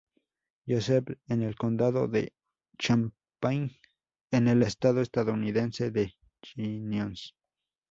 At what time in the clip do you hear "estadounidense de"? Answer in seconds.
5.01-6.15